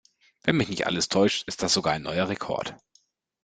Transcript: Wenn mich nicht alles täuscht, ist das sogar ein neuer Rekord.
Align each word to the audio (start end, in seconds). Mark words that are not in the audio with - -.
Wenn 0.41 0.57
mich 0.57 0.69
nicht 0.69 0.87
alles 0.87 1.09
täuscht, 1.09 1.47
ist 1.47 1.61
das 1.61 1.73
sogar 1.73 1.93
ein 1.93 2.01
neuer 2.01 2.27
Rekord. 2.27 2.73